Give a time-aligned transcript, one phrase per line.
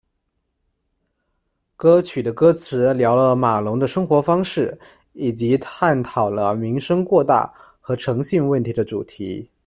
[1.75, 4.75] 歌曲的歌词聊了马龙的生活方式，
[5.13, 9.51] 以及探讨了名声过大和诚信问题的主题。